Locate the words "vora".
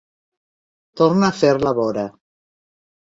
1.81-2.07